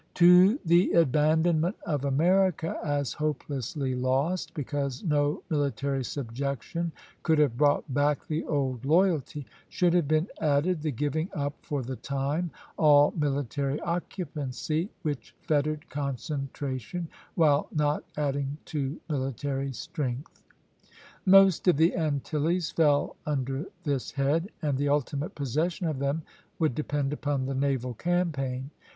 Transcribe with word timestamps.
To 0.15 0.57
the 0.65 0.93
abandonment 0.93 1.75
of 1.85 2.03
America 2.05 2.79
as 2.83 3.13
hopelessly 3.13 3.93
lost, 3.93 4.51
because 4.55 5.03
no 5.03 5.43
military 5.47 6.03
subjection 6.03 6.91
could 7.21 7.37
have 7.37 7.55
brought 7.55 7.93
back 7.93 8.25
the 8.25 8.43
old 8.45 8.83
loyalty, 8.83 9.45
should 9.69 9.93
have 9.93 10.07
been 10.07 10.27
added 10.39 10.81
the 10.81 10.89
giving 10.89 11.29
up, 11.35 11.53
for 11.61 11.83
the 11.83 11.97
time, 11.97 12.49
all 12.77 13.13
military 13.15 13.79
occupancy 13.81 14.89
which 15.03 15.35
fettered 15.43 15.87
concentration, 15.91 17.07
while 17.35 17.67
not 17.71 18.03
adding 18.17 18.57
to 18.65 18.99
military 19.07 19.71
strength. 19.71 20.41
Most 21.27 21.67
of 21.67 21.77
the 21.77 21.95
Antilles 21.95 22.71
fell 22.71 23.17
under 23.27 23.65
this 23.83 24.13
head, 24.13 24.49
and 24.63 24.79
the 24.79 24.89
ultimate 24.89 25.35
possession 25.35 25.85
of 25.85 25.99
them 25.99 26.23
would 26.57 26.73
depend 26.73 27.13
upon 27.13 27.45
the 27.45 27.53
naval 27.53 27.93
campaign. 27.93 28.71